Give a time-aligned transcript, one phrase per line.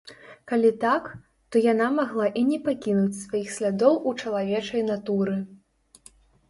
[0.51, 1.03] Калі так,
[1.49, 5.35] то яна магла і не пакінуць сваіх слядоў у чалавечай натуры.